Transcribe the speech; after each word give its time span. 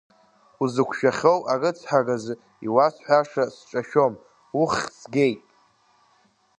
Узықәшәахьоу 0.61 1.39
арыцҳаразы 1.53 2.33
иуасҳәаша 2.65 3.43
сҿашәом, 3.55 4.13
уххь 4.59 4.83
згеит! 4.99 5.41